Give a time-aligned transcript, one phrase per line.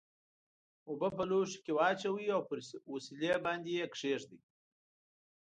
[0.89, 2.59] اوبه په لوښي کې واچوئ او پر
[2.93, 4.39] وسیلې باندې یې کیږدئ.